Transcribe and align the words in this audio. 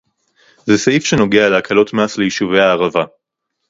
זה 0.65 0.77
סעיף 0.77 1.05
שנוגע 1.05 1.49
להקלות 1.49 1.93
מס 1.93 2.17
ליישובי 2.17 2.59
הערבה 2.59 3.03